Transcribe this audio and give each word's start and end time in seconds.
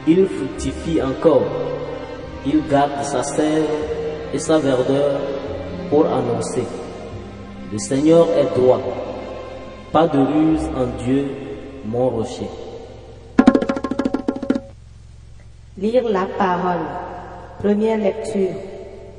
il 0.06 0.26
fructifie 0.26 1.02
encore, 1.02 1.46
il 2.46 2.66
garde 2.68 3.02
sa 3.02 3.22
sève 3.22 3.66
et 4.32 4.38
sa 4.38 4.58
verdeur 4.58 5.20
pour 5.90 6.06
annoncer. 6.06 6.64
Le 7.72 7.78
Seigneur 7.78 8.26
est 8.38 8.56
droit, 8.56 8.80
pas 9.92 10.06
de 10.06 10.18
ruse 10.18 10.70
en 10.76 11.04
Dieu, 11.04 11.28
mon 11.84 12.08
rocher. 12.10 12.48
Lire 15.78 16.08
la 16.08 16.26
parole. 16.38 16.86
Première 17.58 17.98
lecture. 17.98 18.54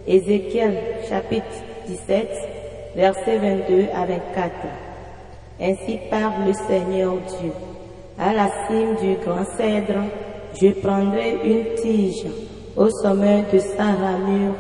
Ézéchiel 0.08 0.74
chapitre 1.08 1.46
17, 1.88 2.30
versets 2.96 3.38
22 3.38 3.86
à 3.94 4.06
24. 4.06 4.87
Ainsi 5.60 5.98
parle 6.12 6.46
le 6.48 6.54
Seigneur 6.54 7.14
Dieu. 7.40 7.52
À 8.20 8.32
la 8.32 8.48
cime 8.68 8.96
du 9.02 9.16
grand 9.26 9.44
cèdre, 9.58 10.04
je 10.54 10.68
prendrai 10.68 11.38
une 11.44 11.76
tige. 11.82 12.28
Au 12.76 12.90
sommet 12.90 13.44
de 13.52 13.58
sa 13.58 13.86
ramure, 13.86 14.54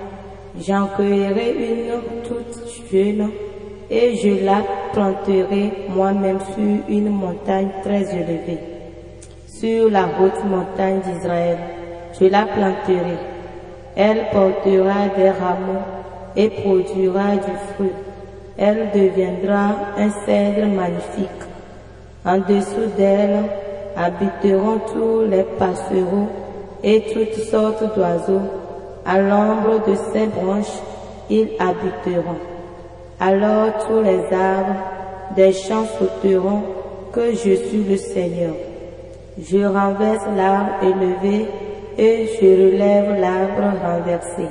j'en 0.59 0.87
cueillerai 0.87 1.51
une 1.51 2.23
toute 2.23 2.91
jeune 2.91 3.29
et 3.91 4.15
je 4.15 4.43
la 4.43 4.63
planterai 4.91 5.71
moi-même 5.89 6.39
sur 6.39 6.89
une 6.89 7.09
montagne 7.09 7.69
très 7.83 8.01
élevée. 8.15 8.59
Sur 9.47 9.91
la 9.91 10.05
haute 10.19 10.43
montagne 10.45 11.01
d'Israël, 11.01 11.59
je 12.19 12.25
la 12.25 12.45
planterai. 12.45 13.17
Elle 13.95 14.25
portera 14.31 15.09
des 15.15 15.29
rameaux 15.29 15.85
et 16.35 16.49
produira 16.49 17.35
du 17.35 17.53
fruit. 17.75 18.06
Elle 18.57 18.89
deviendra 18.93 19.75
un 19.97 20.09
cèdre 20.25 20.65
magnifique. 20.67 21.43
En 22.25 22.39
dessous 22.39 22.89
d'elle 22.97 23.43
habiteront 23.95 24.79
tous 24.91 25.21
les 25.29 25.43
passereaux 25.59 26.29
et 26.83 27.03
toutes 27.13 27.43
sortes 27.43 27.95
d'oiseaux. 27.95 28.47
À 29.05 29.19
l'ombre 29.19 29.85
de 29.87 29.95
ses 30.11 30.25
branches, 30.27 30.81
ils 31.29 31.49
habiteront. 31.59 32.41
Alors 33.19 33.85
tous 33.87 34.01
les 34.01 34.35
arbres 34.35 34.81
des 35.35 35.53
champs 35.53 35.85
sauteront 35.99 36.63
que 37.13 37.31
je 37.31 37.55
suis 37.55 37.83
le 37.87 37.97
Seigneur. 37.97 38.53
Je 39.39 39.59
renverse 39.59 40.25
l'arbre 40.35 40.71
élevé 40.81 41.45
et 41.97 42.27
je 42.39 42.45
relève 42.45 43.19
l'arbre 43.19 43.77
renversé. 43.83 44.47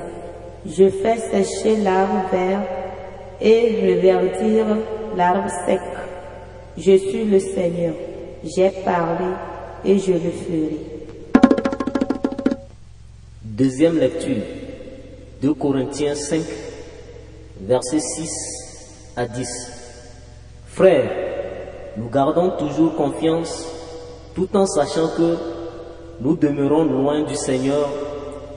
Je 0.64 0.88
fais 0.88 1.16
sécher 1.16 1.76
l'arbre 1.82 2.22
vert 2.32 2.75
et 3.41 3.94
reverdir 3.94 4.64
l'arbre 5.16 5.50
sec. 5.66 5.80
Je 6.76 6.97
suis 6.97 7.24
le 7.24 7.38
Seigneur. 7.38 7.94
J'ai 8.44 8.70
parlé 8.84 9.26
et 9.84 9.98
je 9.98 10.12
le 10.12 10.19
ferai. 10.19 10.78
Deuxième 13.42 13.98
lecture. 13.98 14.42
2 15.42 15.54
Corinthiens 15.54 16.14
5, 16.14 16.41
versets 17.60 18.00
6 18.00 18.30
à 19.16 19.26
10. 19.26 19.48
Frères, 20.66 21.10
nous 21.96 22.08
gardons 22.08 22.50
toujours 22.58 22.94
confiance 22.96 23.66
tout 24.34 24.48
en 24.54 24.66
sachant 24.66 25.08
que 25.16 25.36
nous 26.20 26.36
demeurons 26.36 26.84
loin 26.84 27.22
du 27.25 27.34
Seigneur 27.34 27.88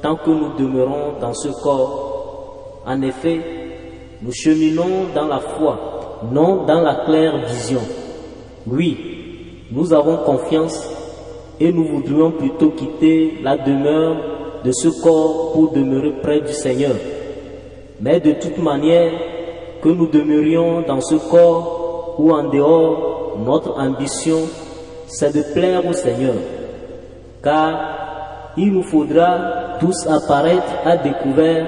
tant 0.02 0.16
que 0.16 0.30
nous 0.30 0.58
demeurons 0.58 1.20
dans 1.20 1.34
ce 1.34 1.50
corps. 1.62 2.82
En 2.86 3.02
effet, 3.02 3.59
nous 4.22 4.32
cheminons 4.34 5.08
dans 5.16 5.28
la 5.28 5.40
foi, 5.40 6.22
non 6.32 6.66
dans 6.66 6.82
la 6.82 6.96
claire 7.06 7.38
vision. 7.48 7.82
Oui, 8.68 8.98
nous 9.72 9.94
avons 9.94 10.18
confiance 10.18 10.90
et 11.60 11.72
nous 11.72 11.86
voudrions 11.86 12.32
plutôt 12.32 12.70
quitter 12.72 13.40
la 13.44 13.58
demeure 13.58 14.18
de 14.64 14.72
ce 14.72 14.90
corps 15.02 15.54
pour 15.54 15.72
demeurer 15.72 16.14
près 16.22 16.42
du 16.42 16.54
Seigneur. 16.54 16.96
Mais 18.02 18.20
de 18.20 18.34
toute 18.34 18.58
manière, 18.58 19.12
que 19.82 19.90
nous 19.90 20.08
demeurions 20.08 20.82
dans 20.82 21.02
ce 21.02 21.16
corps 21.16 22.16
ou 22.18 22.32
en 22.32 22.50
dehors, 22.50 23.38
notre 23.46 23.80
ambition, 23.80 24.40
c'est 25.08 25.34
de 25.34 25.54
plaire 25.54 25.86
au 25.86 25.94
Seigneur. 25.94 26.36
Car 27.42 28.54
il 28.58 28.74
nous 28.74 28.84
faudra 28.84 29.78
tous 29.80 30.06
apparaître 30.08 30.74
à 30.84 30.98
découvert 30.98 31.66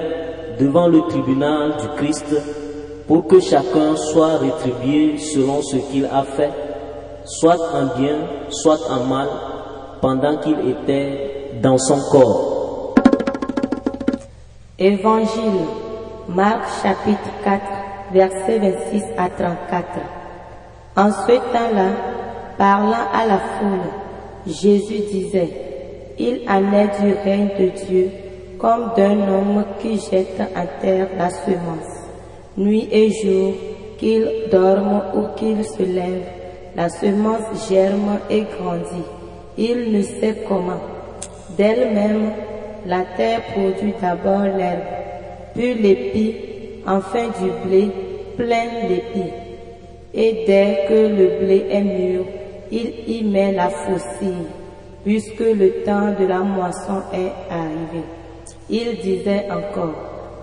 devant 0.62 0.86
le 0.86 1.02
tribunal 1.08 1.76
du 1.80 1.88
Christ 1.96 2.26
pour 3.08 3.26
que 3.26 3.40
chacun 3.40 3.96
soit 3.96 4.38
rétribué 4.38 5.18
selon 5.18 5.60
ce 5.60 5.76
qu'il 5.76 6.04
a 6.04 6.22
fait, 6.22 6.52
soit 7.24 7.58
en 7.74 7.98
bien, 7.98 8.18
soit 8.50 8.78
en 8.88 9.04
mal, 9.04 9.28
pendant 10.00 10.36
qu'il 10.36 10.58
était 10.70 11.50
dans 11.60 11.78
son 11.78 11.98
corps. 12.10 12.94
Évangile, 14.78 15.66
Marc 16.28 16.62
chapitre 16.82 17.30
4, 17.44 17.60
versets 18.12 18.58
26 18.58 19.02
à 19.18 19.28
34. 19.30 19.84
En 20.96 21.10
ce 21.10 21.32
temps-là, 21.32 21.88
parlant 22.56 23.06
à 23.12 23.26
la 23.26 23.38
foule, 23.38 23.90
Jésus 24.46 25.02
disait, 25.10 25.50
Il 26.18 26.42
en 26.48 26.72
est 26.72 27.00
du 27.00 27.14
règne 27.24 27.48
de 27.58 27.86
Dieu 27.86 28.10
comme 28.62 28.92
d'un 28.96 29.28
homme 29.28 29.64
qui 29.80 29.98
jette 29.98 30.40
en 30.40 30.80
terre 30.80 31.08
la 31.18 31.30
semence. 31.30 31.92
Nuit 32.56 32.88
et 32.92 33.10
jour, 33.10 33.54
qu'il 33.98 34.24
dorme 34.52 35.02
ou 35.16 35.36
qu'il 35.36 35.64
se 35.64 35.82
lève, 35.82 36.22
la 36.76 36.88
semence 36.88 37.68
germe 37.68 38.20
et 38.30 38.44
grandit. 38.56 39.08
Il 39.58 39.92
ne 39.92 40.02
sait 40.02 40.44
comment. 40.48 40.80
D'elle-même, 41.58 42.30
la 42.86 43.02
terre 43.16 43.42
produit 43.52 43.94
d'abord 44.00 44.42
l'herbe, 44.42 44.92
puis 45.54 45.74
l'épi, 45.74 46.34
enfin 46.86 47.26
du 47.40 47.50
blé, 47.66 47.90
plein 48.36 48.86
d'épi. 48.88 49.28
Et 50.14 50.44
dès 50.46 50.84
que 50.88 50.94
le 50.94 51.44
blé 51.44 51.66
est 51.68 51.82
mûr, 51.82 52.24
il 52.70 52.92
y 53.08 53.24
met 53.24 53.52
la 53.52 53.70
faucille, 53.70 54.46
puisque 55.04 55.40
le 55.40 55.82
temps 55.84 56.14
de 56.18 56.26
la 56.26 56.38
moisson 56.38 57.02
est 57.12 57.52
arrivé. 57.52 58.21
Il 58.70 58.98
disait 58.98 59.46
encore, 59.50 59.94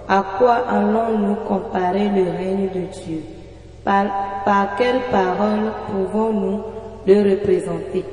à 0.07 0.23
quoi 0.37 0.63
allons-nous 0.69 1.35
comparer 1.47 2.09
le 2.09 2.23
règne 2.23 2.69
de 2.73 2.81
Dieu? 3.03 3.23
Par, 3.83 4.05
par 4.45 4.75
quelle 4.77 5.01
parole 5.11 5.71
pouvons-nous 5.87 6.61
le 7.07 7.31
représenter? 7.31 8.05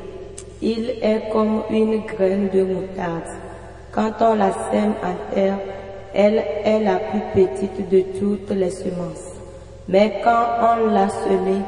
Il 0.63 0.91
est 1.03 1.31
comme 1.33 1.63
une 1.71 2.01
graine 2.07 2.49
de 2.53 2.63
moutarde. 2.63 3.31
Quand 3.93 4.13
on 4.21 4.35
la 4.35 4.53
sème 4.71 4.95
en 5.03 5.35
terre, 5.35 5.59
elle 6.15 6.43
est 6.65 6.81
la 6.81 6.97
plus 6.97 7.21
petite 7.35 7.89
de 7.91 8.01
toutes 8.19 8.51
les 8.51 8.71
semences. 8.71 9.35
Mais 9.89 10.21
quand 10.25 10.47
on 10.63 10.91
l'a 10.91 11.09
semée, 11.09 11.63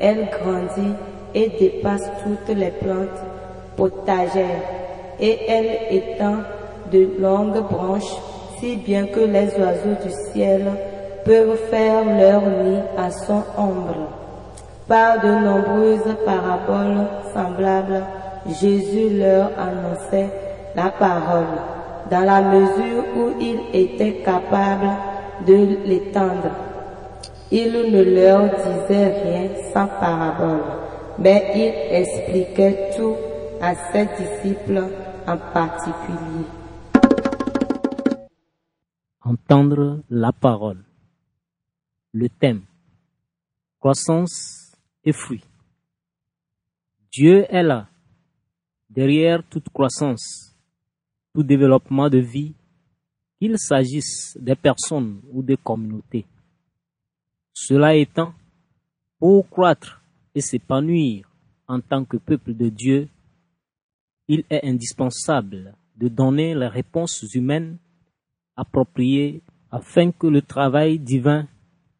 elle 0.00 0.28
grandit 0.30 0.94
et 1.34 1.48
dépasse 1.58 2.10
toutes 2.22 2.56
les 2.56 2.70
plantes 2.70 3.20
potagères 3.76 4.62
et 5.18 5.38
elle 5.48 5.78
étend 5.90 6.36
de 6.92 7.08
longues 7.20 7.62
branches 7.70 8.16
si 8.58 8.76
bien 8.76 9.06
que 9.06 9.20
les 9.20 9.48
oiseaux 9.58 9.96
du 10.04 10.10
ciel 10.32 10.62
peuvent 11.24 11.58
faire 11.70 12.04
leur 12.04 12.42
nid 12.42 12.80
à 12.96 13.10
son 13.10 13.42
ombre. 13.58 14.08
Par 14.86 15.20
de 15.20 15.28
nombreuses 15.28 16.14
paraboles 16.26 17.06
semblables, 17.32 18.02
Jésus 18.60 19.18
leur 19.18 19.50
annonçait 19.58 20.28
la 20.76 20.90
parole, 20.90 21.56
dans 22.10 22.20
la 22.20 22.42
mesure 22.42 23.04
où 23.16 23.30
il 23.40 23.60
était 23.72 24.22
capable 24.22 24.90
de 25.46 25.78
l'étendre. 25.86 26.50
Il 27.50 27.72
ne 27.92 28.02
leur 28.02 28.42
disait 28.42 29.14
rien 29.24 29.48
sans 29.72 29.86
parabole, 29.86 30.60
mais 31.18 31.44
il 31.54 31.96
expliquait 31.96 32.90
tout 32.96 33.16
à 33.62 33.74
ses 33.92 34.06
disciples 34.18 34.82
en 35.26 35.36
particulier. 35.52 36.63
Entendre 39.26 40.02
la 40.10 40.32
parole. 40.32 40.84
Le 42.12 42.28
thème. 42.28 42.60
Croissance 43.80 44.76
et 45.02 45.14
fruits. 45.14 45.44
Dieu 47.10 47.46
est 47.48 47.62
là, 47.62 47.88
derrière 48.90 49.42
toute 49.48 49.70
croissance, 49.70 50.54
tout 51.32 51.42
développement 51.42 52.10
de 52.10 52.18
vie, 52.18 52.52
qu'il 53.38 53.58
s'agisse 53.58 54.36
des 54.38 54.56
personnes 54.56 55.22
ou 55.32 55.42
des 55.42 55.56
communautés. 55.56 56.26
Cela 57.54 57.96
étant, 57.96 58.34
pour 59.18 59.48
croître 59.48 60.02
et 60.34 60.42
s'épanouir 60.42 61.30
en 61.66 61.80
tant 61.80 62.04
que 62.04 62.18
peuple 62.18 62.52
de 62.52 62.68
Dieu, 62.68 63.08
il 64.28 64.44
est 64.50 64.66
indispensable 64.66 65.74
de 65.96 66.08
donner 66.08 66.54
les 66.54 66.68
réponses 66.68 67.22
humaines 67.32 67.78
appropriées 68.56 69.42
afin 69.70 70.12
que 70.12 70.26
le 70.26 70.42
travail 70.42 70.98
divin 70.98 71.48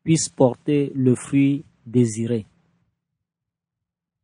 puisse 0.02 0.28
porter 0.28 0.92
le 0.94 1.14
fruit 1.14 1.64
désiré. 1.86 2.46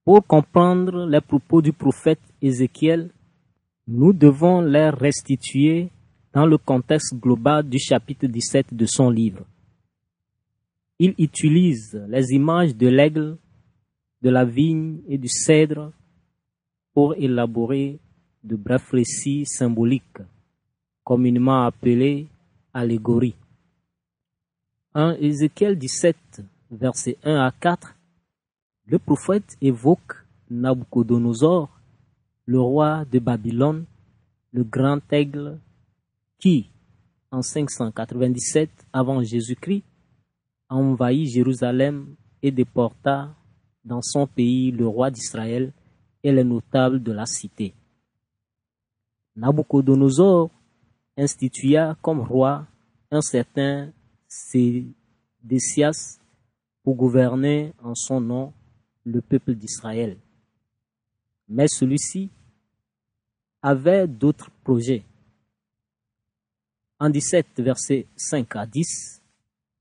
Pour 0.05 0.27
comprendre 0.27 1.07
les 1.07 1.21
propos 1.21 1.63
du 1.63 1.73
prophète 1.73 2.21
Ézéchiel, 2.41 3.11
nous 3.87 4.13
devons 4.13 4.61
les 4.61 4.91
restituer 4.91 5.91
dans 6.33 6.47
le 6.47 6.59
contexte 6.59 7.15
global 7.15 7.69
du 7.69 7.79
chapitre 7.79 8.27
17 8.27 8.73
de 8.73 8.87
son 8.87 9.11
livre. 9.11 9.45
Il 10.99 11.15
utilise 11.19 12.01
les 12.09 12.33
images 12.33 12.77
de 12.77 12.89
l'aigle, 12.89 13.37
de 14.23 14.31
la 14.31 14.45
vigne 14.45 15.01
et 15.09 15.19
du 15.19 15.29
cèdre 15.29 15.93
pour 16.95 17.15
élaborer 17.15 17.99
de 18.45 18.57
brefs 18.57 18.91
récits 18.91 19.45
symboliques, 19.47 20.23
communément 21.11 21.65
appelés 21.65 22.29
allégories. 22.73 23.35
En 24.95 25.11
Ézéchiel 25.19 25.77
17, 25.77 26.17
versets 26.71 27.19
1 27.25 27.35
à 27.35 27.51
4, 27.51 27.97
le 28.87 28.97
prophète 29.01 29.57
évoque 29.61 30.15
Nabucodonosor, 30.49 31.69
le 32.47 32.61
roi 32.61 33.05
de 33.07 33.19
Babylone, 33.19 33.87
le 34.53 34.63
grand 34.63 35.01
aigle, 35.13 35.59
qui, 36.39 36.71
en 37.33 37.43
597 37.43 38.71
avant 38.93 39.21
Jésus-Christ, 39.21 39.83
a 40.69 40.77
envahi 40.77 41.27
Jérusalem 41.27 42.15
et 42.41 42.53
déporta 42.53 43.35
dans 43.85 44.01
son 44.01 44.29
pays 44.29 44.71
le 44.71 44.87
roi 44.87 45.11
d'Israël 45.11 45.73
et 46.23 46.31
les 46.31 46.45
notables 46.45 47.03
de 47.03 47.11
la 47.11 47.27
cité. 47.27 47.75
Nabucodonosor 49.35 50.51
institua 51.17 51.97
comme 52.03 52.21
roi 52.21 52.67
un 53.11 53.21
certain 53.21 53.93
Sédécias 54.29 56.21
pour 56.85 56.95
gouverner 56.95 57.73
en 57.83 57.95
son 57.95 58.21
nom 58.21 58.53
le 59.05 59.21
peuple 59.21 59.55
d'Israël. 59.55 60.17
Mais 61.49 61.67
celui-ci 61.69 62.31
avait 63.61 64.07
d'autres 64.07 64.51
projets. 64.63 65.05
En 67.01 67.11
17, 67.11 67.47
versets 67.59 68.07
5 68.17 68.57
à 68.57 68.67
10, 68.67 69.21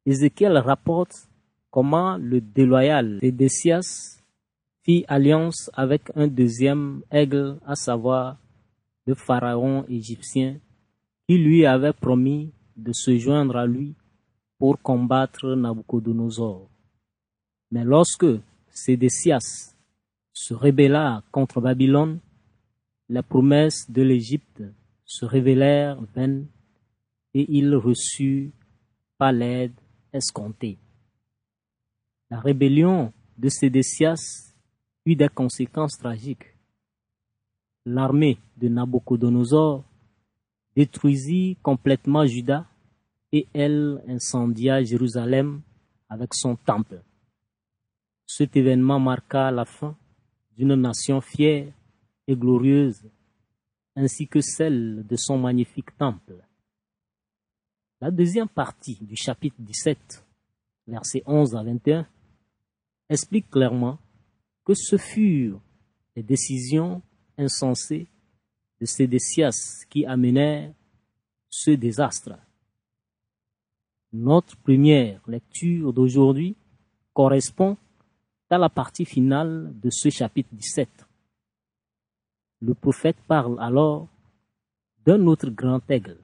Ézéchiel 0.06 0.58
rapporte 0.58 1.30
comment 1.70 2.18
le 2.18 2.42
déloyal 2.42 3.20
Sédécias 3.22 4.20
fit 4.84 5.06
alliance 5.08 5.70
avec 5.74 6.02
un 6.16 6.28
deuxième 6.28 7.04
aigle, 7.12 7.60
à 7.66 7.76
savoir 7.76 8.38
le 9.06 9.14
pharaon 9.14 9.86
égyptien, 9.88 10.60
qui 11.30 11.38
lui 11.38 11.64
avait 11.64 11.94
promis 11.94 12.52
de 12.76 12.92
se 12.92 13.16
joindre 13.20 13.56
à 13.56 13.68
lui 13.68 13.94
pour 14.58 14.82
combattre 14.82 15.54
Nabucodonosor. 15.54 16.68
Mais 17.70 17.84
lorsque 17.84 18.26
Sédécias 18.72 19.76
se 20.34 20.56
rébella 20.56 21.22
contre 21.32 21.62
Babylone, 21.62 22.18
les 23.10 23.22
promesses 23.22 23.92
de 23.92 24.02
l'Égypte 24.02 24.64
se 25.06 25.24
révélèrent 25.24 26.02
vaines 26.16 26.48
et 27.36 27.46
il 27.48 27.76
reçut 27.76 28.52
pas 29.20 29.32
l'aide 29.32 29.80
escomptée. 30.12 30.80
La 32.32 32.40
rébellion 32.40 33.14
de 33.38 33.50
Sédécias 33.50 34.56
eut 35.06 35.16
des 35.16 35.30
conséquences 35.30 36.00
tragiques. 36.00 36.56
L'armée 37.86 38.40
de 38.58 38.68
Nabucodonosor 38.68 39.84
détruisit 40.80 41.58
complètement 41.62 42.26
Juda 42.26 42.66
et 43.34 43.48
elle 43.54 44.02
incendia 44.08 44.82
Jérusalem 44.82 45.62
avec 46.08 46.34
son 46.34 46.56
temple. 46.56 47.04
Cet 48.26 48.56
événement 48.56 48.98
marqua 48.98 49.52
la 49.52 49.66
fin 49.66 49.98
d'une 50.56 50.76
nation 50.76 51.20
fière 51.20 51.68
et 52.28 52.36
glorieuse, 52.36 53.02
ainsi 53.98 54.26
que 54.26 54.40
celle 54.40 55.06
de 55.06 55.18
son 55.18 55.38
magnifique 55.38 55.98
temple. 55.98 56.42
La 58.00 58.10
deuxième 58.10 58.48
partie 58.48 59.00
du 59.02 59.18
chapitre 59.18 59.58
17, 59.60 60.26
versets 60.88 61.24
11 61.26 61.56
à 61.58 61.64
21, 61.64 62.08
explique 63.10 63.50
clairement 63.50 64.00
que 64.64 64.74
ce 64.74 64.96
furent 64.96 65.60
les 66.16 66.24
décisions 66.24 67.02
insensées 67.38 68.08
de 68.80 68.86
Sédécias 68.86 69.86
qui 69.90 70.06
amenèrent 70.06 70.74
ce 71.50 71.72
désastre. 71.72 72.38
Notre 74.14 74.56
première 74.58 75.22
lecture 75.28 75.94
d'aujourd'hui 75.94 76.56
correspond 77.14 77.78
à 78.50 78.58
la 78.58 78.70
partie 78.70 79.06
finale 79.06 79.74
de 79.80 79.90
ce 79.90 80.10
chapitre 80.10 80.50
17. 80.54 80.90
Le 82.62 82.74
prophète 82.74 83.18
parle 83.28 83.58
alors 83.62 84.08
d'un 85.06 85.26
autre 85.28 85.50
grand 85.50 85.82
aigle, 85.90 86.18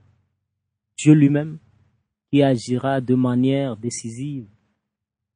Dieu 0.97 1.13
lui-même, 1.13 1.59
qui 2.31 2.41
agira 2.41 3.01
de 3.01 3.15
manière 3.15 3.77
décisive 3.77 4.47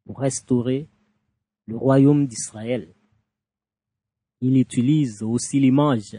pour 0.06 0.20
restaurer 0.20 0.88
le 1.68 1.78
royaume 1.78 2.26
d'Israël. 2.26 2.94
Il 4.42 4.58
utilise 4.58 5.22
aussi 5.22 5.60
l'image 5.60 6.18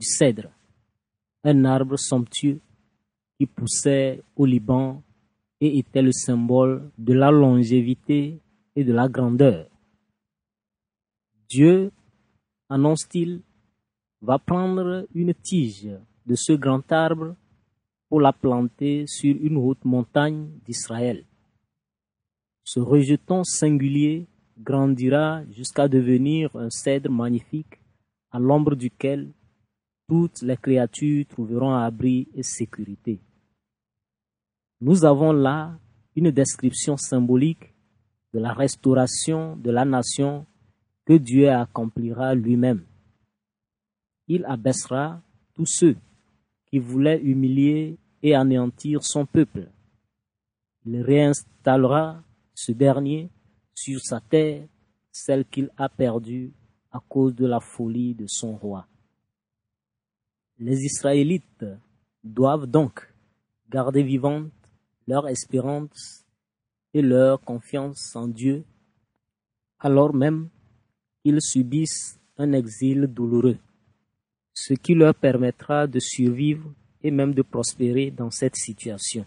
du 0.00 0.06
cèdre, 0.06 0.50
un 1.44 1.64
arbre 1.66 1.98
somptueux 1.98 2.60
qui 3.36 3.44
poussait 3.46 4.22
au 4.34 4.46
Liban 4.46 5.02
et 5.60 5.78
était 5.78 6.00
le 6.00 6.12
symbole 6.12 6.90
de 6.96 7.12
la 7.12 7.30
longévité 7.30 8.40
et 8.74 8.82
de 8.82 8.94
la 8.94 9.08
grandeur. 9.08 9.68
Dieu, 11.50 11.92
annonce-t-il, 12.70 13.42
va 14.22 14.38
prendre 14.38 15.06
une 15.14 15.34
tige 15.34 15.90
de 16.24 16.34
ce 16.34 16.54
grand 16.54 16.90
arbre 16.90 17.36
pour 18.08 18.20
la 18.22 18.32
planter 18.32 19.04
sur 19.06 19.36
une 19.36 19.58
haute 19.58 19.84
montagne 19.84 20.48
d'Israël. 20.64 21.24
Ce 22.64 22.80
rejeton 22.80 23.44
singulier 23.44 24.26
grandira 24.58 25.44
jusqu'à 25.50 25.88
devenir 25.88 26.54
un 26.56 26.70
cèdre 26.70 27.10
magnifique 27.10 27.78
à 28.30 28.38
l'ombre 28.38 28.74
duquel 28.74 29.32
toutes 30.10 30.42
les 30.42 30.56
créatures 30.56 31.24
trouveront 31.28 31.72
abri 31.72 32.26
et 32.34 32.42
sécurité. 32.42 33.20
Nous 34.80 35.04
avons 35.04 35.30
là 35.30 35.78
une 36.16 36.32
description 36.32 36.96
symbolique 36.96 37.72
de 38.34 38.40
la 38.40 38.52
restauration 38.52 39.56
de 39.56 39.70
la 39.70 39.84
nation 39.84 40.46
que 41.04 41.12
Dieu 41.12 41.48
accomplira 41.48 42.34
lui-même. 42.34 42.84
Il 44.26 44.44
abaissera 44.46 45.22
tous 45.54 45.66
ceux 45.66 45.96
qui 46.66 46.80
voulaient 46.80 47.20
humilier 47.22 47.96
et 48.20 48.34
anéantir 48.34 49.04
son 49.04 49.24
peuple. 49.26 49.68
Il 50.86 51.02
réinstallera 51.02 52.20
ce 52.52 52.72
dernier 52.72 53.30
sur 53.76 54.00
sa 54.00 54.20
terre, 54.20 54.66
celle 55.12 55.44
qu'il 55.44 55.70
a 55.76 55.88
perdue 55.88 56.52
à 56.90 56.98
cause 56.98 57.36
de 57.36 57.46
la 57.46 57.60
folie 57.60 58.16
de 58.16 58.26
son 58.26 58.56
roi. 58.56 58.88
Les 60.60 60.84
Israélites 60.84 61.64
doivent 62.22 62.66
donc 62.66 63.10
garder 63.70 64.02
vivante 64.02 64.52
leur 65.06 65.26
espérance 65.26 66.26
et 66.92 67.00
leur 67.00 67.40
confiance 67.40 68.14
en 68.14 68.28
Dieu 68.28 68.64
alors 69.78 70.14
même 70.14 70.50
qu'ils 71.22 71.40
subissent 71.40 72.20
un 72.36 72.52
exil 72.52 73.06
douloureux, 73.06 73.56
ce 74.52 74.74
qui 74.74 74.94
leur 74.94 75.14
permettra 75.14 75.86
de 75.86 75.98
survivre 75.98 76.70
et 77.02 77.10
même 77.10 77.32
de 77.32 77.42
prospérer 77.42 78.10
dans 78.10 78.30
cette 78.30 78.56
situation. 78.56 79.24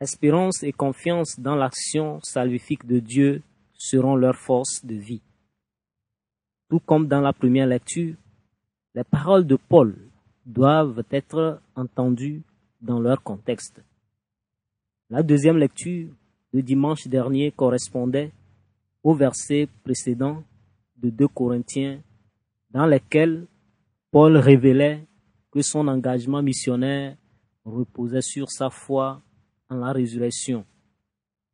Espérance 0.00 0.62
et 0.62 0.72
confiance 0.72 1.38
dans 1.38 1.54
l'action 1.54 2.20
salvifique 2.22 2.86
de 2.86 2.98
Dieu 2.98 3.42
seront 3.74 4.16
leur 4.16 4.36
force 4.36 4.84
de 4.84 4.94
vie. 4.94 5.22
Tout 6.70 6.80
comme 6.80 7.06
dans 7.06 7.20
la 7.20 7.34
première 7.34 7.66
lecture, 7.66 8.14
les 8.96 9.04
paroles 9.04 9.46
de 9.46 9.56
Paul 9.56 9.94
doivent 10.46 11.04
être 11.10 11.60
entendues 11.74 12.42
dans 12.80 12.98
leur 12.98 13.22
contexte. 13.22 13.82
La 15.10 15.22
deuxième 15.22 15.58
lecture 15.58 16.08
de 16.54 16.60
dimanche 16.62 17.06
dernier 17.06 17.52
correspondait 17.52 18.32
au 19.02 19.14
verset 19.14 19.68
précédent 19.84 20.42
de 20.96 21.10
2 21.10 21.28
Corinthiens 21.28 22.00
dans 22.70 22.86
lequel 22.86 23.46
Paul 24.10 24.38
révélait 24.38 25.06
que 25.50 25.60
son 25.60 25.88
engagement 25.88 26.42
missionnaire 26.42 27.18
reposait 27.66 28.22
sur 28.22 28.50
sa 28.50 28.70
foi 28.70 29.20
en 29.68 29.76
la 29.76 29.92
résurrection. 29.92 30.64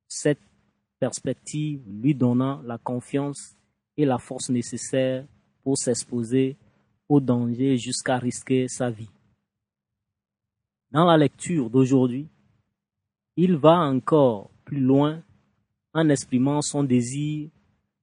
Cette 0.07 0.41
perspective 1.01 1.83
lui 1.89 2.15
donnant 2.15 2.63
la 2.63 2.79
confiance 2.79 3.57
et 3.97 4.05
la 4.05 4.19
force 4.19 4.49
nécessaires 4.49 5.27
pour 5.65 5.77
s'exposer 5.77 6.57
au 7.13 7.21
danger 7.21 7.77
jusqu'à 7.77 8.17
risquer 8.17 8.69
sa 8.69 8.91
vie. 8.91 9.11
Dans 10.91 11.05
la 11.05 11.19
lecture 11.19 11.69
d'aujourd'hui, 11.69 12.27
il 13.37 13.57
va 13.57 13.81
encore 13.81 14.51
plus 14.65 14.81
loin 14.81 15.23
en 15.93 16.09
exprimant 16.09 16.63
son 16.63 16.83
désir 16.83 17.51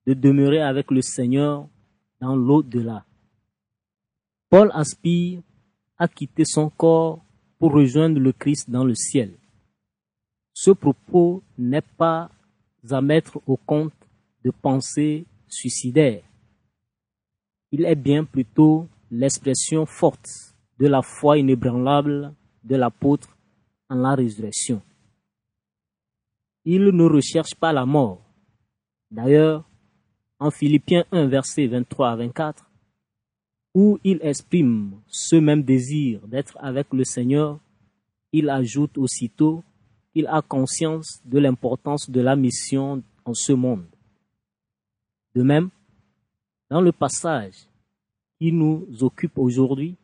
de 0.06 0.14
demeurer 0.14 0.62
avec 0.62 0.92
le 0.92 1.02
Seigneur 1.02 1.68
dans 2.22 2.36
l'au-delà. 2.36 3.04
Paul 4.48 4.70
aspire 4.76 5.42
à 5.98 6.08
quitter 6.08 6.46
son 6.46 6.70
corps 6.70 7.26
pour 7.58 7.74
rejoindre 7.74 8.20
le 8.20 8.32
Christ 8.32 8.70
dans 8.70 8.84
le 8.84 8.94
ciel. 8.94 9.34
Ce 10.54 10.70
propos 10.70 11.42
n'est 11.58 11.90
pas 11.98 12.30
à 12.92 13.02
mettre 13.02 13.42
au 13.48 13.58
compte 13.58 13.94
de 14.46 14.52
pensées 14.52 15.26
suicidaires. 15.48 16.24
Il 17.72 17.86
est 17.86 17.96
bien 17.96 18.24
plutôt 18.24 18.88
l'expression 19.12 19.86
forte 19.86 20.30
de 20.80 20.88
la 20.88 21.02
foi 21.02 21.38
inébranlable 21.38 22.34
de 22.64 22.76
l'apôtre 22.76 23.38
en 23.90 23.96
la 23.96 24.16
résurrection. 24.16 24.82
Il 26.66 26.84
ne 26.84 27.04
recherche 27.04 27.56
pas 27.56 27.74
la 27.74 27.86
mort. 27.86 28.22
D'ailleurs, 29.12 29.68
en 30.40 30.52
Philippiens 30.52 31.04
1, 31.12 31.28
verset 31.28 31.68
23 31.68 32.12
à 32.12 32.16
24, 32.16 32.70
où 33.76 34.00
il 34.04 34.20
exprime 34.22 35.02
ce 35.08 35.36
même 35.36 35.64
désir 35.64 36.26
d'être 36.28 36.58
avec 36.60 36.94
le 36.94 37.04
Seigneur, 37.04 37.60
il 38.32 38.50
ajoute 38.50 38.98
aussitôt 38.98 39.64
qu'il 40.14 40.28
a 40.28 40.42
conscience 40.42 41.22
de 41.26 41.40
l'importance 41.40 42.10
de 42.10 42.22
la 42.22 42.36
mission 42.36 43.04
en 43.26 43.34
ce 43.34 43.54
monde. 43.54 43.86
De 45.36 45.44
même, 45.44 45.70
dans 46.70 46.82
le 46.82 46.92
passage 46.92 47.69
qui 48.40 48.52
nous 48.52 48.88
occupe 49.02 49.38
aujourd'hui, 49.38 49.98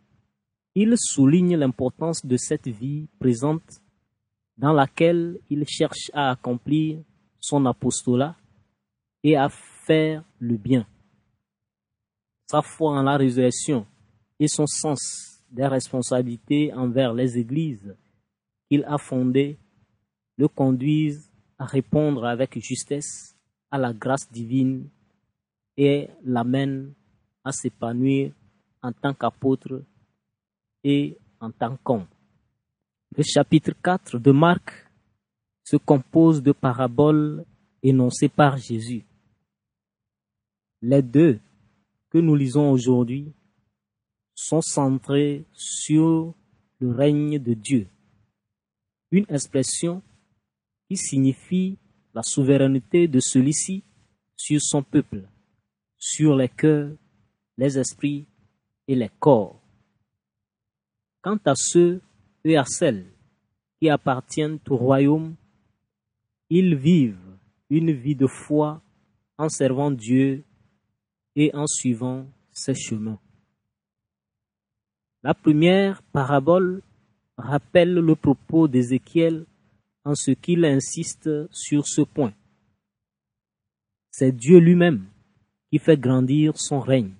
il 0.76 0.94
souligne 0.98 1.56
l'importance 1.56 2.26
de 2.26 2.36
cette 2.36 2.68
vie 2.68 3.08
présente 3.18 3.82
dans 4.58 4.74
laquelle 4.74 5.40
il 5.50 5.66
cherche 5.68 6.12
à 6.14 6.32
accomplir 6.32 7.02
son 7.40 7.66
apostolat 7.66 8.36
et 9.24 9.38
à 9.38 9.50
faire 9.50 10.24
le 10.40 10.58
bien. 10.58 10.86
Sa 12.48 12.62
foi 12.62 12.92
en 12.92 13.04
la 13.04 13.18
résurrection 13.18 13.88
et 14.40 14.48
son 14.48 14.68
sens 14.68 15.42
des 15.50 15.68
responsabilités 15.68 16.74
envers 16.74 17.14
les 17.14 17.38
églises 17.38 17.96
qu'il 18.70 18.84
a 18.84 18.98
fondées 18.98 19.58
le 20.38 20.48
conduisent 20.48 21.32
à 21.58 21.66
répondre 21.66 22.26
avec 22.26 22.60
justesse 22.60 23.36
à 23.72 23.78
la 23.78 23.94
grâce 23.94 24.30
divine 24.30 24.90
et 25.78 26.10
l'amènent 26.24 26.94
à 27.46 27.52
s'épanouir 27.52 28.34
en 28.82 28.92
tant 28.92 29.14
qu'apôtre 29.14 29.84
et 30.84 31.18
en 31.40 31.52
tant 31.52 31.78
qu'homme. 31.78 32.08
Le 33.16 33.24
chapitre 33.24 33.72
4 33.82 34.20
de 34.20 34.32
Marc 34.32 34.72
se 35.64 35.78
compose 35.78 36.44
de 36.44 36.52
paraboles 36.52 37.46
énoncées 37.82 38.30
par 38.30 38.58
Jésus. 38.58 39.06
Les 40.82 41.02
deux 41.02 41.40
que 42.10 42.18
nous 42.18 42.36
lisons 42.36 42.72
aujourd'hui 42.72 43.32
sont 44.34 44.62
centrés 44.62 45.46
sur 45.54 46.34
le 46.80 46.92
règne 46.92 47.40
de 47.40 47.54
Dieu, 47.54 47.88
une 49.12 49.26
expression 49.30 50.02
qui 50.88 50.98
signifie 50.98 51.78
la 52.14 52.22
souveraineté 52.22 53.08
de 53.08 53.20
celui-ci 53.20 53.84
sur 54.36 54.62
son 54.62 54.84
peuple, 54.84 55.28
sur 55.98 56.36
les 56.36 56.50
cœurs, 56.50 56.92
les 57.58 57.78
esprits 57.78 58.26
et 58.88 58.96
les 58.96 59.10
corps. 59.20 59.60
Quant 61.22 61.40
à 61.46 61.54
ceux 61.56 62.02
et 62.44 62.58
à 62.58 62.66
celles 62.66 63.06
qui 63.80 63.90
appartiennent 63.90 64.60
au 64.70 64.78
royaume, 64.78 65.36
ils 66.50 66.76
vivent 66.76 67.38
une 67.70 67.92
vie 67.92 68.16
de 68.16 68.28
foi 68.28 68.82
en 69.38 69.50
servant 69.50 69.92
Dieu 69.92 70.44
et 71.36 71.54
en 71.56 71.68
suivant 71.68 72.28
ses 72.52 72.76
chemins. 72.76 73.20
La 75.24 75.34
première 75.34 76.04
parabole 76.04 76.82
rappelle 77.38 77.94
le 77.94 78.16
propos 78.16 78.68
d'Ézéchiel 78.68 79.46
en 80.04 80.14
ce 80.14 80.32
qu'il 80.32 80.64
insiste 80.66 81.30
sur 81.52 81.88
ce 81.88 82.02
point. 82.02 82.34
C'est 84.12 84.32
Dieu 84.32 84.60
lui-même 84.60 85.08
qui 85.70 85.80
fait 85.80 85.98
grandir 85.98 86.58
son 86.58 86.80
règne. 86.80 87.14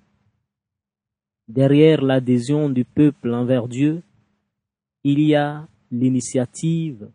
Derrière 1.48 2.02
l'adhésion 2.02 2.68
du 2.68 2.84
peuple 2.84 3.32
envers 3.32 3.68
Dieu, 3.68 4.02
il 5.04 5.20
y 5.20 5.34
a 5.34 5.68
l'initiative 5.90 7.08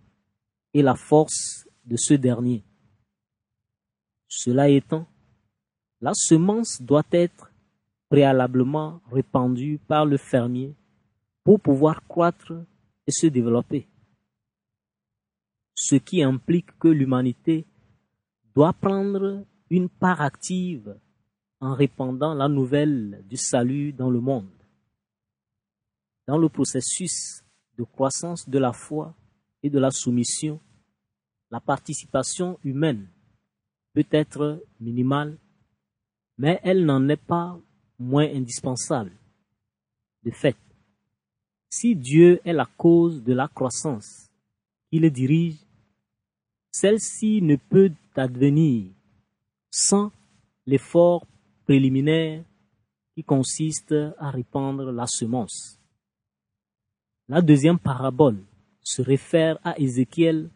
et 0.73 0.81
la 0.81 0.95
force 0.95 1.67
de 1.85 1.97
ce 1.97 2.13
dernier. 2.13 2.63
Cela 4.27 4.69
étant, 4.69 5.05
la 5.99 6.13
semence 6.13 6.81
doit 6.81 7.07
être 7.11 7.51
préalablement 8.09 9.01
répandue 9.11 9.79
par 9.87 10.05
le 10.05 10.17
fermier 10.17 10.73
pour 11.43 11.59
pouvoir 11.59 12.07
croître 12.07 12.53
et 13.05 13.11
se 13.11 13.27
développer 13.27 13.87
ce 15.81 15.95
qui 15.95 16.21
implique 16.21 16.77
que 16.77 16.87
l'humanité 16.87 17.65
doit 18.53 18.73
prendre 18.73 19.43
une 19.71 19.89
part 19.89 20.21
active 20.21 20.95
en 21.61 21.75
répandant 21.75 22.33
la 22.33 22.49
nouvelle 22.49 23.23
du 23.29 23.37
salut 23.37 23.93
dans 23.93 24.09
le 24.09 24.19
monde. 24.19 24.49
Dans 26.27 26.39
le 26.39 26.49
processus 26.49 27.43
de 27.77 27.83
croissance 27.83 28.49
de 28.49 28.57
la 28.57 28.73
foi 28.73 29.13
et 29.61 29.69
de 29.69 29.77
la 29.77 29.91
soumission, 29.91 30.59
la 31.51 31.59
participation 31.59 32.57
humaine 32.63 33.07
peut 33.93 34.07
être 34.11 34.63
minimale, 34.79 35.37
mais 36.37 36.59
elle 36.63 36.83
n'en 36.83 37.07
est 37.09 37.15
pas 37.15 37.59
moins 37.99 38.27
indispensable. 38.27 39.11
De 40.23 40.31
fait, 40.31 40.57
si 41.69 41.95
Dieu 41.95 42.41
est 42.43 42.53
la 42.53 42.67
cause 42.77 43.23
de 43.23 43.33
la 43.33 43.47
croissance, 43.47 44.29
il 44.91 45.09
dirige, 45.11 45.59
celle-ci 46.71 47.41
ne 47.41 47.55
peut 47.55 47.91
advenir 48.15 48.91
sans 49.69 50.11
l'effort 50.65 51.25
préliminaire 51.71 52.43
qui 53.15 53.23
consiste 53.23 53.95
à 54.17 54.29
répandre 54.29 54.91
la 54.91 55.07
semence. 55.07 55.79
La 57.29 57.41
deuxième 57.41 57.79
parabole 57.79 58.43
se 58.81 59.01
réfère 59.01 59.57
à 59.63 59.79
Ézéchiel 59.79 60.49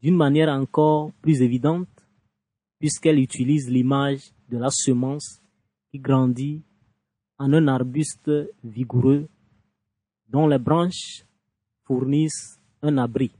d'une 0.00 0.16
manière 0.16 0.48
encore 0.48 1.12
plus 1.20 1.42
évidente 1.42 2.06
puisqu'elle 2.78 3.18
utilise 3.18 3.68
l'image 3.68 4.32
de 4.48 4.56
la 4.56 4.70
semence 4.70 5.42
qui 5.90 5.98
grandit 5.98 6.62
en 7.38 7.52
un 7.52 7.68
arbuste 7.68 8.30
vigoureux 8.62 9.28
dont 10.28 10.46
les 10.46 10.58
branches 10.58 11.26
fournissent 11.82 12.58
un 12.80 12.96
abri. 12.96 13.30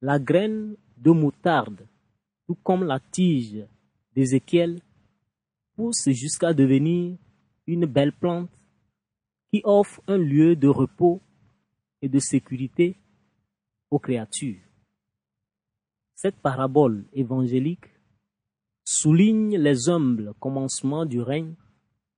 La 0.00 0.18
graine 0.18 0.74
de 0.96 1.12
moutarde, 1.12 1.86
tout 2.48 2.56
comme 2.64 2.82
la 2.82 2.98
tige 2.98 3.64
d'Ézéchiel, 4.12 4.80
pousse 5.76 6.08
jusqu'à 6.08 6.54
devenir 6.54 7.16
une 7.66 7.86
belle 7.86 8.12
plante 8.12 8.50
qui 9.52 9.60
offre 9.64 10.00
un 10.06 10.16
lieu 10.16 10.56
de 10.56 10.68
repos 10.68 11.20
et 12.02 12.08
de 12.08 12.18
sécurité 12.18 12.96
aux 13.90 13.98
créatures. 13.98 14.60
Cette 16.14 16.36
parabole 16.36 17.04
évangélique 17.12 17.90
souligne 18.84 19.58
les 19.58 19.88
humbles 19.88 20.32
commencements 20.40 21.04
du 21.04 21.20
règne 21.20 21.54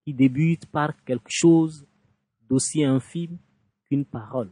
qui 0.04 0.14
débutent 0.14 0.66
par 0.66 1.02
quelque 1.04 1.30
chose 1.30 1.86
d'aussi 2.48 2.84
infime 2.84 3.38
qu'une 3.84 4.04
parole. 4.04 4.50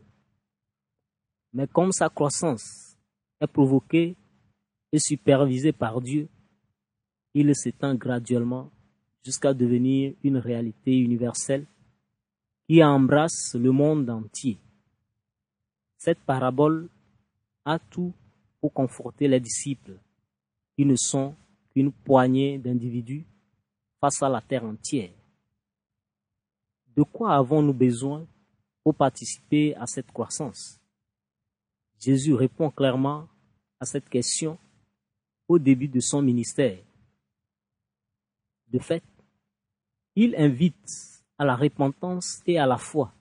Mais 1.52 1.68
comme 1.68 1.92
sa 1.92 2.08
croissance 2.08 2.96
est 3.40 3.46
provoquée 3.46 4.16
et 4.92 4.98
supervisée 4.98 5.72
par 5.72 6.00
Dieu, 6.00 6.28
il 7.34 7.54
s'étend 7.54 7.94
graduellement 7.94 8.70
jusqu'à 9.26 9.52
devenir 9.52 10.14
une 10.22 10.36
réalité 10.36 10.96
universelle 10.96 11.66
qui 12.68 12.82
embrasse 12.84 13.56
le 13.56 13.72
monde 13.72 14.08
entier. 14.08 14.56
Cette 15.98 16.20
parabole 16.20 16.88
a 17.64 17.80
tout 17.80 18.12
pour 18.60 18.72
conforter 18.72 19.26
les 19.26 19.40
disciples, 19.40 19.98
qui 20.76 20.84
ne 20.84 20.94
sont 20.94 21.34
qu'une 21.72 21.90
poignée 21.90 22.56
d'individus 22.58 23.26
face 24.00 24.22
à 24.22 24.28
la 24.28 24.40
terre 24.40 24.64
entière. 24.64 25.10
De 26.96 27.02
quoi 27.02 27.34
avons-nous 27.34 27.74
besoin 27.74 28.24
pour 28.84 28.94
participer 28.94 29.74
à 29.74 29.88
cette 29.88 30.12
croissance? 30.12 30.78
Jésus 31.98 32.34
répond 32.34 32.70
clairement 32.70 33.26
à 33.80 33.86
cette 33.86 34.08
question 34.08 34.56
au 35.48 35.58
début 35.58 35.88
de 35.88 35.98
son 35.98 36.22
ministère. 36.22 36.78
De 38.68 38.78
fait, 38.78 39.02
il 40.16 40.34
invite 40.36 41.22
à 41.38 41.44
la 41.44 41.54
repentance 41.54 42.42
et 42.46 42.58
à 42.58 42.66
la 42.66 42.78
foi, 42.78 43.12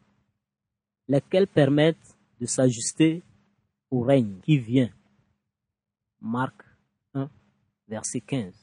lesquelles 1.08 1.48
permettent 1.48 2.18
de 2.40 2.46
s'ajuster 2.46 3.22
au 3.92 4.02
règne 4.02 4.40
qui 4.42 4.58
vient. 4.58 4.92
Marc 6.22 6.56
1, 7.14 7.30
verset 7.90 8.22
15. 8.22 8.54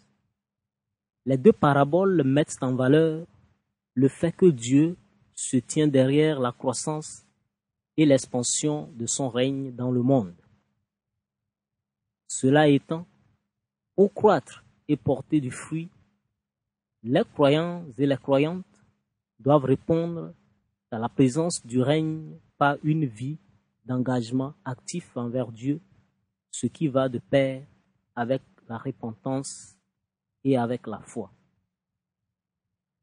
Les 1.27 1.37
deux 1.37 1.53
paraboles 1.53 2.25
mettent 2.25 2.57
en 2.63 2.75
valeur 2.75 3.27
le 3.95 4.09
fait 4.09 4.33
que 4.33 4.47
Dieu 4.47 4.97
se 5.35 5.59
tient 5.59 5.87
derrière 5.87 6.41
la 6.41 6.53
croissance 6.53 7.27
et 7.99 8.07
l'expansion 8.07 8.91
de 8.95 9.07
son 9.07 9.29
règne 9.29 9.73
dans 9.73 9.91
le 9.91 10.03
monde. 10.03 10.35
Cela 12.27 12.67
étant, 12.69 13.07
pour 13.95 14.13
croître 14.15 14.65
et 14.89 14.97
porter 14.97 15.41
du 15.41 15.51
fruit, 15.51 15.91
les 17.03 17.25
croyants 17.25 17.85
et 17.99 18.07
les 18.07 18.17
croyantes 18.17 18.65
doivent 19.39 19.65
répondre 19.65 20.35
à 20.91 20.99
la 20.99 21.09
présence 21.09 21.65
du 21.65 21.81
règne 21.81 22.39
par 22.59 22.77
une 22.85 23.07
vie 23.07 23.39
d'engagement 23.85 24.55
actif 24.65 25.17
envers 25.17 25.51
Dieu, 25.51 25.81
ce 26.51 26.67
qui 26.67 26.89
va 26.89 27.09
de 27.09 27.19
pair 27.19 27.65
avec 28.15 28.43
la 28.69 28.79
repentance 28.79 29.77
et 30.45 30.57
avec 30.57 30.87
la 30.87 31.01
foi. 31.01 31.33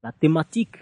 La 0.02 0.12
thématique 0.12 0.78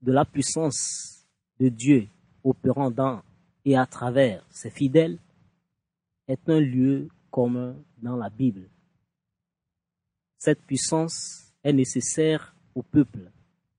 de 0.00 0.12
la 0.12 0.24
puissance 0.24 1.26
de 1.60 1.68
Dieu 1.68 2.08
opérant 2.42 2.90
dans 2.90 3.22
et 3.64 3.76
à 3.76 3.86
travers 3.86 4.44
ses 4.50 4.70
fidèles 4.70 5.18
est 6.26 6.48
un 6.48 6.60
lieu 6.60 7.08
commun 7.30 7.76
dans 7.98 8.16
la 8.16 8.30
Bible. 8.30 8.68
Cette 10.38 10.62
puissance 10.62 11.52
est 11.62 11.72
nécessaire 11.72 12.54
au 12.74 12.82
peuple 12.82 13.30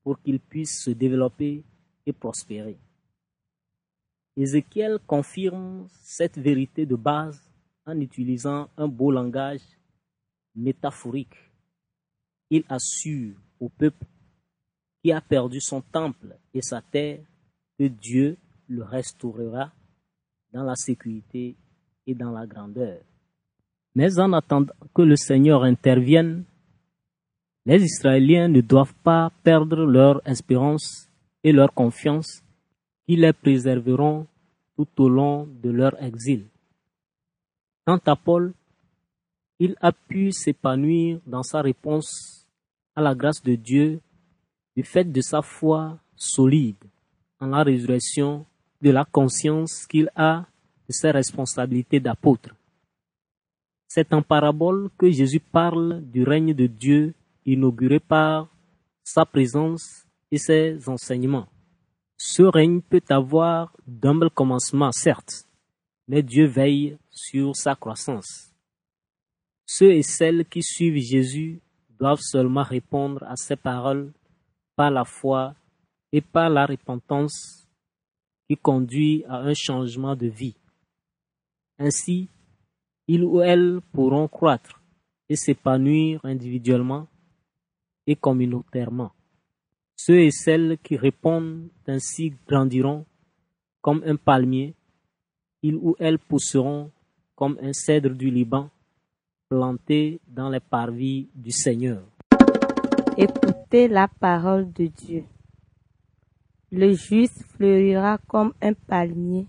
pour 0.03 0.21
qu'il 0.21 0.39
puisse 0.39 0.83
se 0.83 0.91
développer 0.91 1.63
et 2.05 2.13
prospérer. 2.13 2.77
Ézéchiel 4.35 4.99
confirme 5.05 5.87
cette 6.01 6.37
vérité 6.37 6.85
de 6.85 6.95
base 6.95 7.41
en 7.85 7.99
utilisant 7.99 8.69
un 8.77 8.87
beau 8.87 9.11
langage 9.11 9.61
métaphorique. 10.55 11.37
Il 12.49 12.63
assure 12.69 13.35
au 13.59 13.69
peuple 13.69 14.05
qui 15.01 15.11
a 15.11 15.21
perdu 15.21 15.59
son 15.59 15.81
temple 15.81 16.37
et 16.53 16.61
sa 16.61 16.81
terre 16.81 17.19
que 17.77 17.85
Dieu 17.85 18.37
le 18.67 18.83
restaurera 18.83 19.71
dans 20.51 20.63
la 20.63 20.75
sécurité 20.75 21.55
et 22.05 22.15
dans 22.15 22.31
la 22.31 22.47
grandeur. 22.47 23.01
Mais 23.95 24.19
en 24.19 24.33
attendant 24.33 24.73
que 24.93 25.01
le 25.01 25.15
Seigneur 25.15 25.63
intervienne, 25.63 26.45
les 27.65 27.83
Israéliens 27.83 28.49
ne 28.49 28.61
doivent 28.61 28.95
pas 29.03 29.31
perdre 29.43 29.85
leur 29.85 30.21
espérance 30.27 31.09
et 31.43 31.51
leur 31.51 31.73
confiance 31.73 32.43
qui 33.05 33.15
les 33.15 33.33
préserveront 33.33 34.27
tout 34.75 34.87
au 34.97 35.09
long 35.09 35.47
de 35.61 35.69
leur 35.69 36.01
exil. 36.01 36.45
Quant 37.85 37.99
à 38.05 38.15
Paul, 38.15 38.53
il 39.59 39.75
a 39.81 39.91
pu 39.91 40.31
s'épanouir 40.31 41.19
dans 41.25 41.43
sa 41.43 41.61
réponse 41.61 42.47
à 42.95 43.01
la 43.01 43.15
grâce 43.15 43.41
de 43.41 43.55
Dieu 43.55 44.01
du 44.75 44.83
fait 44.83 45.05
de 45.05 45.21
sa 45.21 45.41
foi 45.41 45.99
solide 46.15 46.83
en 47.39 47.47
la 47.47 47.63
résurrection, 47.63 48.45
de 48.81 48.89
la 48.91 49.05
conscience 49.05 49.85
qu'il 49.85 50.09
a 50.15 50.45
de 50.87 50.93
ses 50.93 51.11
responsabilités 51.11 51.99
d'apôtre. 51.99 52.55
C'est 53.87 54.13
en 54.13 54.21
parabole 54.21 54.89
que 54.97 55.09
Jésus 55.11 55.39
parle 55.39 56.01
du 56.01 56.23
règne 56.23 56.53
de 56.53 56.67
Dieu 56.67 57.13
inauguré 57.45 57.99
par 57.99 58.49
sa 59.03 59.25
présence 59.25 60.05
et 60.31 60.37
ses 60.37 60.87
enseignements. 60.87 61.47
Ce 62.17 62.43
règne 62.43 62.81
peut 62.81 63.03
avoir 63.09 63.75
d'humbles 63.85 64.29
commencements, 64.29 64.91
certes, 64.91 65.47
mais 66.07 66.23
Dieu 66.23 66.45
veille 66.45 66.97
sur 67.09 67.55
sa 67.55 67.75
croissance. 67.75 68.53
Ceux 69.65 69.91
et 69.91 70.03
celles 70.03 70.45
qui 70.45 70.61
suivent 70.61 71.01
Jésus 71.01 71.61
doivent 71.99 72.21
seulement 72.21 72.63
répondre 72.63 73.23
à 73.23 73.35
ses 73.35 73.55
paroles 73.55 74.13
par 74.75 74.91
la 74.91 75.05
foi 75.05 75.55
et 76.11 76.21
par 76.21 76.49
la 76.49 76.65
repentance 76.65 77.67
qui 78.47 78.57
conduit 78.57 79.23
à 79.27 79.37
un 79.37 79.53
changement 79.53 80.15
de 80.15 80.27
vie. 80.27 80.55
Ainsi, 81.79 82.29
ils 83.07 83.23
ou 83.23 83.41
elles 83.41 83.79
pourront 83.91 84.27
croître 84.27 84.81
et 85.29 85.35
s'épanouir 85.35 86.19
individuellement 86.23 87.07
et 88.07 88.15
communautairement. 88.15 89.11
Ceux 89.95 90.19
et 90.21 90.31
celles 90.31 90.77
qui 90.83 90.97
répondent 90.97 91.69
ainsi 91.87 92.33
grandiront 92.47 93.05
comme 93.81 94.03
un 94.05 94.15
palmier, 94.15 94.75
ils 95.61 95.75
ou 95.75 95.95
elles 95.99 96.19
pousseront 96.19 96.91
comme 97.35 97.57
un 97.61 97.73
cèdre 97.73 98.11
du 98.11 98.29
Liban, 98.29 98.69
planté 99.49 100.19
dans 100.27 100.49
les 100.49 100.59
parvis 100.59 101.29
du 101.35 101.51
Seigneur. 101.51 102.03
Écoutez 103.17 103.87
la 103.87 104.07
parole 104.07 104.71
de 104.73 104.87
Dieu. 104.87 105.23
Le 106.71 106.93
juste 106.93 107.43
fleurira 107.55 108.17
comme 108.27 108.53
un 108.61 108.73
palmier, 108.73 109.47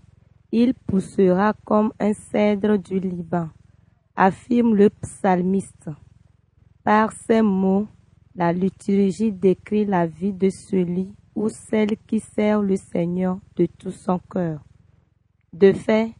il 0.51 0.73
poussera 0.73 1.53
comme 1.65 1.91
un 1.99 2.13
cèdre 2.13 2.77
du 2.77 2.99
Liban, 2.99 3.49
affirme 4.15 4.75
le 4.75 4.89
psalmiste. 4.89 5.89
Par 6.83 7.11
ces 7.11 7.41
mots, 7.41 7.87
la 8.35 8.51
liturgie 8.51 9.31
décrit 9.31 9.85
la 9.85 10.05
vie 10.05 10.33
de 10.33 10.49
celui 10.49 11.13
ou 11.35 11.49
celle 11.49 11.97
qui 12.05 12.19
sert 12.19 12.61
le 12.61 12.75
Seigneur 12.75 13.39
de 13.55 13.65
tout 13.65 13.91
son 13.91 14.19
cœur. 14.19 14.63
De 15.53 15.71
fait, 15.71 16.11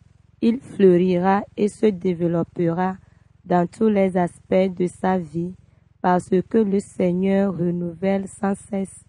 il 0.42 0.60
fleurira 0.60 1.44
et 1.58 1.68
se 1.68 1.88
développera 1.88 2.98
dans 3.44 3.68
tous 3.68 3.90
les 3.90 4.18
aspects 4.18 4.74
de 4.78 4.88
sa 4.88 5.18
vie 5.18 5.54
parce 6.02 6.30
que 6.50 6.58
le 6.58 6.80
Seigneur 6.80 7.58
renouvelle 7.58 8.28
sans 8.28 8.56
cesse 8.56 9.04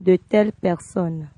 de 0.00 0.16
telles 0.16 0.52
personnes. 0.52 1.28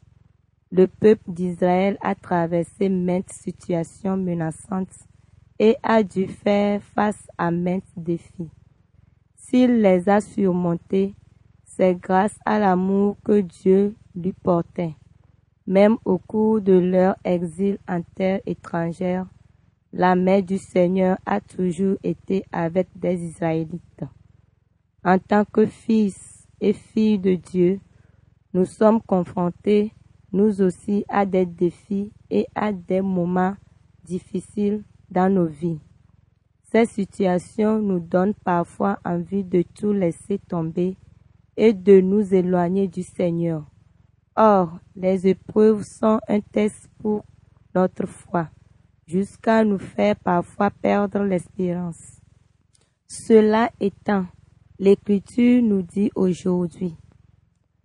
Le 0.71 0.87
peuple 0.89 1.31
d'Israël 1.31 1.97
a 2.03 2.15
traversé 2.15 2.89
maintes 2.89 3.33
situations 3.33 4.17
menaçantes 4.17 5.07
et 5.59 5.77
a 5.83 6.03
dû 6.03 6.27
faire 6.27 6.83
face 6.83 7.29
à 7.39 7.51
maintes 7.51 7.85
défis. 7.97 8.51
S'il 9.47 9.83
les 9.83 10.09
a 10.09 10.23
surmontés, 10.23 11.15
c'est 11.65 11.95
grâce 11.95 12.39
à 12.47 12.59
l'amour 12.59 13.19
que 13.23 13.43
Dieu 13.43 13.95
lui 14.17 14.33
portait. 14.33 14.95
Même 15.67 15.99
au 16.07 16.17
cours 16.17 16.63
de 16.63 16.73
leur 16.73 17.17
exil 17.25 17.79
en 17.87 18.01
terre 18.15 18.41
étrangère, 18.47 19.27
la 19.93 20.15
main 20.15 20.41
du 20.41 20.57
Seigneur 20.57 21.19
a 21.27 21.43
toujours 21.43 21.99
été 22.03 22.47
avec 22.53 22.89
des 22.97 23.23
Israélites. 23.23 24.05
En 25.05 25.19
tant 25.19 25.45
que 25.45 25.67
fils 25.67 26.49
et 26.61 26.73
filles 26.73 27.19
de 27.19 27.35
Dieu, 27.35 27.81
nous 28.55 28.65
sommes 28.65 29.03
confrontés, 29.03 29.93
nous 30.33 30.63
aussi, 30.63 31.05
à 31.09 31.27
des 31.27 31.45
défis 31.45 32.11
et 32.31 32.47
à 32.55 32.73
des 32.73 33.03
moments 33.03 33.57
difficiles 34.05 34.83
dans 35.11 35.33
nos 35.33 35.47
vies. 35.47 35.81
Ces 36.75 36.87
situations 36.87 37.79
nous 37.79 38.01
donnent 38.01 38.35
parfois 38.35 38.99
envie 39.05 39.45
de 39.45 39.63
tout 39.63 39.93
laisser 39.93 40.41
tomber 40.41 40.97
et 41.57 41.73
de 41.73 42.01
nous 42.01 42.35
éloigner 42.35 42.89
du 42.89 43.05
Seigneur. 43.05 43.63
Or, 44.35 44.81
les 44.97 45.29
épreuves 45.29 45.85
sont 45.85 46.19
un 46.27 46.41
test 46.41 46.91
pour 46.99 47.25
notre 47.77 48.07
foi, 48.07 48.49
jusqu'à 49.07 49.63
nous 49.63 49.79
faire 49.79 50.17
parfois 50.17 50.71
perdre 50.71 51.23
l'espérance. 51.23 52.21
Cela 53.07 53.71
étant, 53.79 54.27
L'Écriture 54.81 55.63
nous 55.63 55.83
dit 55.83 56.11
aujourd'hui, 56.17 56.97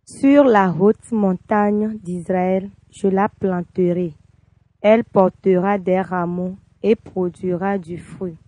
Sur 0.03 0.45
la 0.45 0.73
haute 0.73 1.11
montagne 1.11 1.95
d'Israël, 1.99 2.71
je 2.89 3.07
la 3.07 3.29
planterai. 3.29 4.15
Elle 4.81 5.03
portera 5.03 5.77
des 5.77 6.01
rameaux 6.01 6.57
et 6.81 6.95
produira 6.95 7.77
du 7.77 7.99
fruit. 7.99 8.39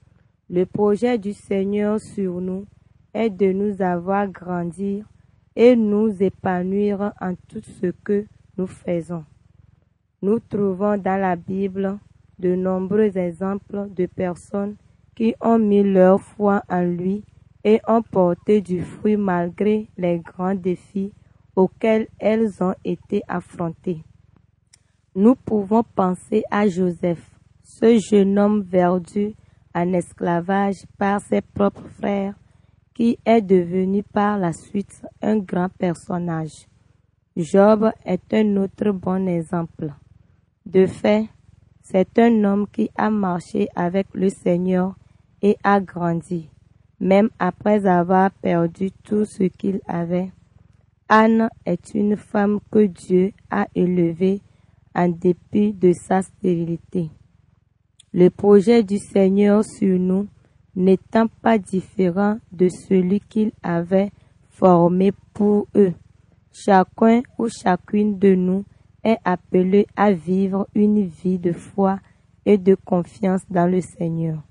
Le 0.53 0.65
projet 0.65 1.17
du 1.17 1.31
Seigneur 1.31 2.01
sur 2.01 2.41
nous 2.41 2.65
est 3.13 3.29
de 3.29 3.53
nous 3.53 3.81
avoir 3.81 4.27
grandir 4.27 5.05
et 5.55 5.77
nous 5.77 6.21
épanouir 6.21 7.13
en 7.21 7.35
tout 7.47 7.61
ce 7.79 7.93
que 8.03 8.25
nous 8.57 8.67
faisons. 8.67 9.23
Nous 10.21 10.41
trouvons 10.41 10.97
dans 10.97 11.17
la 11.21 11.37
Bible 11.37 11.99
de 12.37 12.53
nombreux 12.53 13.17
exemples 13.17 13.87
de 13.95 14.07
personnes 14.07 14.75
qui 15.15 15.33
ont 15.39 15.57
mis 15.57 15.83
leur 15.83 16.19
foi 16.19 16.63
en 16.67 16.81
lui 16.81 17.23
et 17.63 17.79
ont 17.87 18.01
porté 18.01 18.59
du 18.59 18.81
fruit 18.81 19.15
malgré 19.15 19.87
les 19.97 20.19
grands 20.19 20.55
défis 20.55 21.13
auxquels 21.55 22.09
elles 22.19 22.61
ont 22.61 22.75
été 22.83 23.21
affrontées. 23.29 24.03
Nous 25.15 25.35
pouvons 25.35 25.83
penser 25.95 26.43
à 26.51 26.67
Joseph, 26.67 27.39
ce 27.63 27.97
jeune 27.97 28.37
homme 28.37 28.63
verdu 28.63 29.33
en 29.73 29.93
esclavage 29.93 30.85
par 30.97 31.21
ses 31.21 31.41
propres 31.41 31.87
frères, 31.99 32.33
qui 32.93 33.17
est 33.25 33.41
devenu 33.41 34.03
par 34.03 34.37
la 34.37 34.53
suite 34.53 35.05
un 35.21 35.37
grand 35.37 35.69
personnage. 35.69 36.67
Job 37.37 37.91
est 38.05 38.33
un 38.33 38.57
autre 38.57 38.91
bon 38.91 39.27
exemple. 39.27 39.93
De 40.65 40.85
fait, 40.85 41.27
c'est 41.81 42.19
un 42.19 42.43
homme 42.43 42.67
qui 42.71 42.89
a 42.95 43.09
marché 43.09 43.67
avec 43.75 44.07
le 44.13 44.29
Seigneur 44.29 44.95
et 45.41 45.57
a 45.63 45.79
grandi, 45.79 46.49
même 46.99 47.29
après 47.39 47.85
avoir 47.85 48.31
perdu 48.31 48.91
tout 49.03 49.25
ce 49.25 49.43
qu'il 49.43 49.81
avait. 49.87 50.31
Anne 51.09 51.49
est 51.65 51.93
une 51.93 52.15
femme 52.15 52.59
que 52.71 52.85
Dieu 52.85 53.33
a 53.49 53.67
élevée 53.75 54.41
en 54.93 55.09
dépit 55.09 55.73
de 55.73 55.93
sa 55.93 56.21
stérilité. 56.21 57.09
Le 58.13 58.29
projet 58.29 58.83
du 58.83 58.97
Seigneur 58.97 59.63
sur 59.63 59.97
nous 59.97 60.27
n'étant 60.75 61.27
pas 61.41 61.57
différent 61.57 62.39
de 62.51 62.67
celui 62.67 63.21
qu'il 63.21 63.51
avait 63.63 64.11
formé 64.49 65.13
pour 65.33 65.67
eux. 65.75 65.93
Chacun 66.51 67.21
ou 67.37 67.47
chacune 67.47 68.19
de 68.19 68.35
nous 68.35 68.65
est 69.03 69.17
appelé 69.23 69.87
à 69.95 70.11
vivre 70.11 70.67
une 70.75 71.05
vie 71.05 71.39
de 71.39 71.53
foi 71.53 71.99
et 72.45 72.57
de 72.57 72.75
confiance 72.75 73.43
dans 73.49 73.69
le 73.71 73.79
Seigneur. 73.79 74.43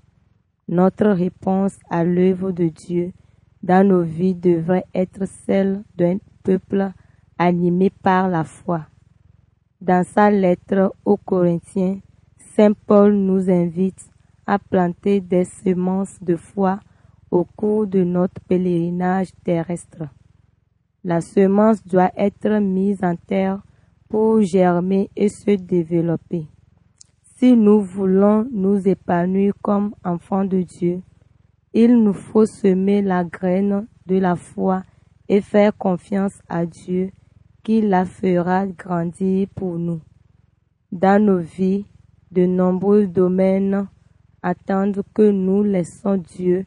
Notre 0.67 1.09
réponse 1.09 1.77
à 1.89 2.03
l'œuvre 2.03 2.51
de 2.51 2.67
Dieu 2.67 3.13
dans 3.61 3.87
nos 3.87 4.01
vies 4.01 4.33
devrait 4.33 4.85
être 4.95 5.27
celle 5.45 5.83
d'un 5.95 6.17
peuple 6.43 6.91
animé 7.37 7.91
par 7.91 8.27
la 8.27 8.43
foi. 8.43 8.87
Dans 9.79 10.03
sa 10.03 10.31
lettre 10.31 10.95
aux 11.05 11.17
Corinthiens, 11.17 11.99
Saint 12.61 12.73
Paul 12.85 13.15
nous 13.15 13.49
invite 13.49 14.07
à 14.45 14.59
planter 14.59 15.19
des 15.19 15.45
semences 15.45 16.21
de 16.21 16.35
foi 16.35 16.79
au 17.31 17.43
cours 17.43 17.87
de 17.87 18.03
notre 18.03 18.39
pèlerinage 18.41 19.31
terrestre. 19.43 20.03
La 21.03 21.21
semence 21.21 21.83
doit 21.83 22.11
être 22.15 22.59
mise 22.59 23.03
en 23.03 23.15
terre 23.15 23.63
pour 24.09 24.43
germer 24.43 25.09
et 25.15 25.29
se 25.29 25.55
développer. 25.55 26.45
Si 27.35 27.57
nous 27.57 27.81
voulons 27.81 28.47
nous 28.51 28.87
épanouir 28.87 29.53
comme 29.63 29.95
enfants 30.05 30.45
de 30.45 30.61
Dieu, 30.61 31.01
il 31.73 31.95
nous 31.95 32.13
faut 32.13 32.45
semer 32.45 33.01
la 33.01 33.23
graine 33.23 33.87
de 34.05 34.19
la 34.19 34.35
foi 34.35 34.83
et 35.27 35.41
faire 35.41 35.75
confiance 35.75 36.39
à 36.47 36.67
Dieu 36.67 37.09
qui 37.63 37.81
la 37.81 38.05
fera 38.05 38.67
grandir 38.67 39.47
pour 39.55 39.79
nous. 39.79 40.01
Dans 40.91 41.23
nos 41.23 41.39
vies, 41.39 41.85
de 42.31 42.45
nombreux 42.45 43.07
domaines 43.07 43.87
attendent 44.41 45.03
que 45.13 45.29
nous 45.29 45.63
laissons 45.63 46.17
Dieu 46.17 46.65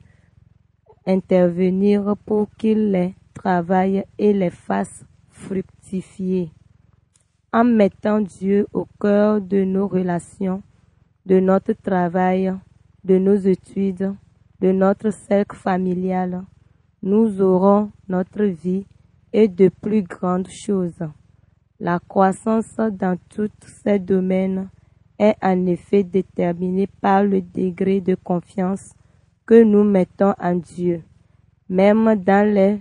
intervenir 1.07 2.16
pour 2.24 2.48
qu'il 2.57 2.92
les 2.92 3.14
travaille 3.35 4.05
et 4.18 4.33
les 4.33 4.50
fasse 4.50 5.05
fructifier. 5.29 6.50
En 7.53 7.64
mettant 7.64 8.20
Dieu 8.20 8.66
au 8.72 8.87
cœur 9.00 9.40
de 9.40 9.64
nos 9.64 9.87
relations, 9.87 10.62
de 11.27 11.40
notre 11.40 11.72
travail, 11.72 12.53
de 13.05 13.18
nos 13.18 13.37
études, 13.37 14.14
de 14.61 14.72
notre 14.72 15.11
cercle 15.11 15.57
familial, 15.57 16.44
nous 17.03 17.40
aurons 17.40 17.90
notre 18.09 18.44
vie 18.44 18.87
et 19.33 19.48
de 19.48 19.68
plus 19.68 20.03
grandes 20.03 20.48
choses. 20.48 21.03
La 21.81 21.98
croissance 21.98 22.77
dans 22.77 23.18
tous 23.29 23.50
ces 23.83 23.98
domaines 23.98 24.68
est 25.24 25.37
en 25.42 25.66
effet 25.66 26.04
déterminée 26.04 26.87
par 26.87 27.24
le 27.24 27.40
degré 27.40 28.00
de 28.00 28.14
confiance 28.14 28.92
que 29.46 29.62
nous 29.62 29.84
mettons 29.84 30.34
en 30.38 30.54
Dieu, 30.54 31.02
même 31.68 32.14
dans 32.16 32.54
les 32.54 32.80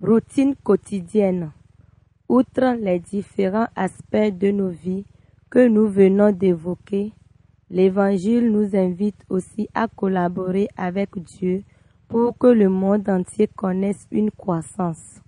routines 0.00 0.54
quotidiennes. 0.56 1.50
Outre 2.28 2.76
les 2.80 3.00
différents 3.00 3.68
aspects 3.74 4.38
de 4.38 4.50
nos 4.50 4.68
vies 4.70 5.04
que 5.50 5.66
nous 5.66 5.88
venons 5.88 6.30
d'évoquer, 6.30 7.12
l'Évangile 7.70 8.52
nous 8.52 8.76
invite 8.76 9.24
aussi 9.28 9.68
à 9.74 9.88
collaborer 9.88 10.68
avec 10.76 11.18
Dieu 11.18 11.64
pour 12.08 12.36
que 12.38 12.46
le 12.46 12.68
monde 12.68 13.08
entier 13.08 13.48
connaisse 13.48 14.06
une 14.10 14.30
croissance. 14.30 15.20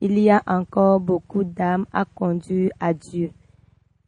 Il 0.00 0.18
y 0.18 0.30
a 0.30 0.42
encore 0.46 1.00
beaucoup 1.00 1.44
d'âmes 1.44 1.86
à 1.92 2.04
conduire 2.04 2.70
à 2.78 2.92
Dieu. 2.94 3.30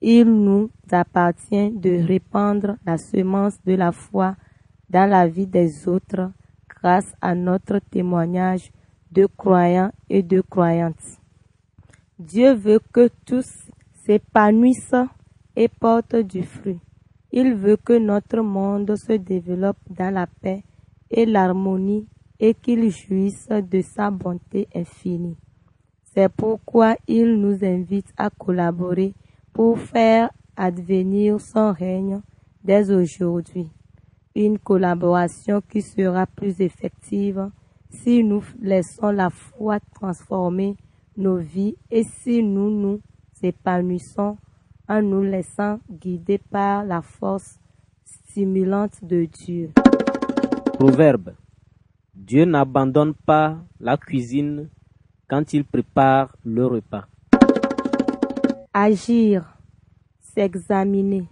Il 0.01 0.25
nous 0.25 0.71
appartient 0.91 1.71
de 1.71 2.07
répandre 2.07 2.77
la 2.85 2.99
semence 2.99 3.63
de 3.65 3.75
la 3.75 3.93
foi 3.93 4.37
dans 4.91 5.09
la 5.09 5.27
vie 5.27 5.47
des 5.47 5.89
autres 5.89 6.31
grâce 6.69 7.15
à 7.21 7.35
notre 7.35 7.79
témoignage 7.79 8.71
de 9.11 9.27
croyants 9.27 9.93
et 10.11 10.23
de 10.23 10.43
croyantes. 10.43 11.19
Dieu 12.19 12.55
veut 12.55 12.81
que 12.93 13.09
tous 13.25 13.71
s'épanouissent 14.05 14.95
et 15.57 15.69
portent 15.69 16.17
du 16.17 16.43
fruit. 16.43 16.81
Il 17.33 17.55
veut 17.55 17.77
que 17.77 17.99
notre 17.99 18.41
monde 18.43 18.95
se 18.97 19.15
développe 19.15 19.79
dans 19.91 20.13
la 20.13 20.27
paix 20.27 20.63
et 21.11 21.27
l'harmonie 21.27 22.07
et 22.39 22.55
qu'il 22.55 22.91
jouisse 22.91 23.49
de 23.49 23.81
sa 23.81 24.11
bonté 24.11 24.69
infinie. 24.75 25.37
C'est 26.05 26.29
pourquoi 26.29 26.97
il 27.09 27.41
nous 27.41 27.65
invite 27.65 28.13
à 28.17 28.31
collaborer 28.31 29.15
pour 29.57 29.79
faire 29.79 30.29
advenir 30.55 31.41
son 31.41 31.73
règne 31.73 32.21
dès 32.63 32.91
aujourd'hui. 32.91 33.71
Une 34.35 34.59
collaboration 34.59 35.63
qui 35.67 35.81
sera 35.81 36.27
plus 36.27 36.61
effective 36.61 37.51
si 37.89 38.23
nous 38.23 38.45
laissons 38.61 39.13
la 39.13 39.31
foi 39.31 39.81
transformer 39.95 40.77
nos 41.17 41.39
vies 41.39 41.75
et 41.91 42.03
si 42.03 42.43
nous 42.43 42.69
nous 42.69 43.01
épanouissons 43.43 44.37
en 44.89 45.01
nous 45.01 45.23
laissant 45.23 45.81
guider 45.91 46.37
par 46.37 46.85
la 46.85 47.01
force 47.01 47.59
stimulante 48.05 49.03
de 49.03 49.25
Dieu. 49.25 49.73
Proverbe. 50.75 51.33
Dieu 52.15 52.45
n'abandonne 52.45 53.15
pas 53.15 53.57
la 53.81 53.97
cuisine 53.97 54.69
quand 55.29 55.55
il 55.55 55.65
prépare 55.65 56.37
le 56.45 56.67
repas. 56.67 57.07
Agir, 58.79 59.43
s'examiner. 60.21 61.27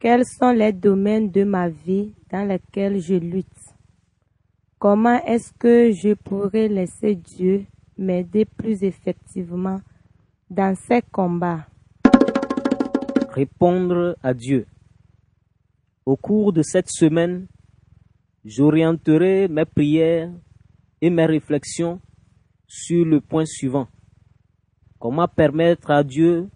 Quels 0.00 0.24
sont 0.26 0.50
les 0.50 0.72
domaines 0.72 1.30
de 1.30 1.44
ma 1.44 1.68
vie 1.68 2.12
dans 2.28 2.44
lesquels 2.44 3.00
je 3.00 3.14
lutte? 3.14 3.46
Comment 4.80 5.22
est-ce 5.26 5.52
que 5.52 5.92
je 5.92 6.14
pourrais 6.14 6.66
laisser 6.66 7.14
Dieu 7.14 7.66
m'aider 7.96 8.46
plus 8.46 8.82
effectivement 8.82 9.80
dans 10.50 10.74
ces 10.74 11.02
combats? 11.02 11.68
Répondre 13.30 14.16
à 14.20 14.34
Dieu. 14.34 14.66
Au 16.04 16.16
cours 16.16 16.52
de 16.52 16.62
cette 16.62 16.90
semaine, 16.90 17.46
j'orienterai 18.44 19.46
mes 19.46 19.66
prières 19.66 20.32
et 21.00 21.10
mes 21.10 21.26
réflexions 21.26 22.00
sur 22.66 23.04
le 23.04 23.20
point 23.20 23.46
suivant. 23.46 23.86
Comment 25.04 25.28
permettre 25.28 25.90
à 25.90 26.02
Dieu 26.02 26.48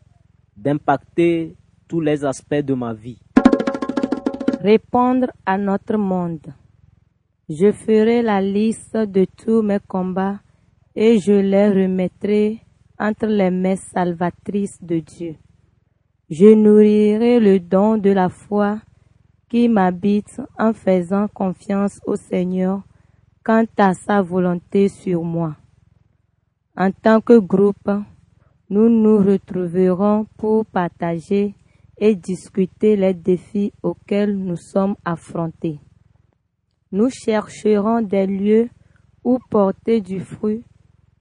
d'impacter 0.57 1.55
tous 1.87 2.01
les 2.01 2.25
aspects 2.25 2.65
de 2.65 2.73
ma 2.73 2.95
vie? 2.95 3.21
Répondre 4.63 5.27
à 5.45 5.59
notre 5.59 5.99
monde. 5.99 6.47
Je 7.51 7.71
ferai 7.73 8.23
la 8.23 8.41
liste 8.41 8.97
de 8.97 9.27
tous 9.27 9.61
mes 9.61 9.81
combats 9.87 10.41
et 10.97 11.19
je 11.19 11.33
les 11.35 11.69
remettrai 11.69 12.63
entre 12.99 13.27
les 13.27 13.51
mains 13.51 13.77
salvatrices 13.77 14.83
de 14.83 15.01
Dieu. 15.01 15.37
Je 16.31 16.55
nourrirai 16.55 17.41
le 17.41 17.61
don 17.61 17.99
de 17.99 18.13
la 18.13 18.31
foi 18.31 18.81
qui 19.51 19.69
m'habite 19.69 20.41
en 20.59 20.73
faisant 20.73 21.29
confiance 21.29 22.01
au 22.07 22.17
Seigneur 22.17 22.81
quant 23.45 23.67
à 23.77 23.93
sa 23.93 24.23
volonté 24.23 24.89
sur 24.89 25.23
moi. 25.23 25.55
En 26.79 26.91
tant 26.93 27.21
que 27.21 27.39
groupe, 27.39 27.91
nous 28.71 28.89
nous 28.89 29.19
retrouverons 29.19 30.27
pour 30.37 30.67
partager 30.67 31.55
et 31.97 32.15
discuter 32.15 32.97
les 32.97 33.15
défis 33.15 33.73
auxquels 33.83 34.37
nous 34.37 34.57
sommes 34.57 34.97
affrontés. 35.05 35.81
Nous 36.93 37.11
chercherons 37.11 38.03
des 38.03 38.27
lieux 38.27 38.69
où 39.25 39.39
porter 39.51 40.01
du 40.01 40.21
fruit 40.21 40.63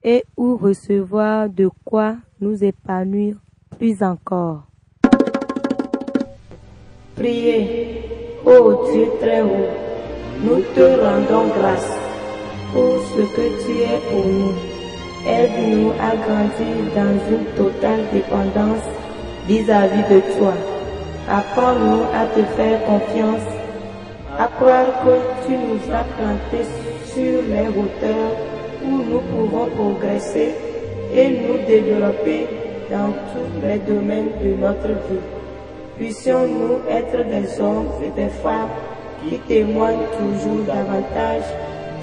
et 0.04 0.24
où 0.38 0.58
recevoir 0.58 1.50
de 1.50 1.70
quoi 1.84 2.18
nous 2.40 2.64
épanouir 2.64 3.36
plus 3.78 4.02
encore. 4.02 4.64
Priez, 7.16 8.02
ô 8.46 8.92
Dieu 8.92 9.08
très 9.20 9.42
haut, 9.42 9.70
nous 10.44 10.62
te 10.76 10.82
rendons 11.02 11.48
grâce 11.48 11.98
pour 12.72 13.00
ce 13.00 13.22
que 13.36 13.66
tu 13.66 13.80
es 13.82 14.00
pour 14.10 14.26
nous. 14.28 14.67
Aide-nous 15.26 15.92
à 16.00 16.16
grandir 16.16 16.78
dans 16.96 17.18
une 17.30 17.46
totale 17.56 18.04
dépendance 18.14 18.86
vis-à-vis 19.48 20.14
de 20.14 20.20
toi. 20.38 20.54
Apprends-nous 21.30 22.04
à 22.14 22.26
te 22.28 22.44
faire 22.56 22.84
confiance, 22.86 23.48
à 24.38 24.48
croire 24.48 24.86
que 25.04 25.46
tu 25.46 25.54
nous 25.54 25.94
as 25.94 26.06
plantés 26.16 26.68
sur 27.06 27.42
les 27.50 27.68
hauteurs 27.68 28.36
où 28.86 28.92
nous 29.10 29.20
pouvons 29.20 29.66
progresser 29.76 30.54
et 31.14 31.30
nous 31.30 31.58
développer 31.66 32.48
dans 32.90 33.12
tous 33.34 33.68
les 33.68 33.80
domaines 33.80 34.30
de 34.42 34.56
notre 34.62 34.88
vie. 34.88 35.26
Puissions-nous 35.98 36.80
être 36.90 37.28
des 37.28 37.60
hommes 37.60 37.90
et 38.06 38.22
des 38.22 38.30
femmes 38.30 38.70
qui 39.24 39.40
témoignent 39.40 40.08
toujours 40.18 40.64
davantage 40.66 41.44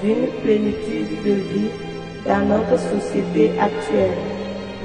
d'une 0.03 0.27
plénitude 0.43 1.23
de 1.25 1.31
vie 1.31 1.84
dans 2.27 2.45
notre 2.45 2.77
société 2.79 3.51
actuelle. 3.59 4.17